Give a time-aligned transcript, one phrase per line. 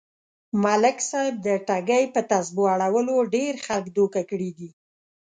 [0.63, 4.69] ملک صاحب د ټگۍ يه تسبو اړولو ډېر خلک دوکه کړي دي.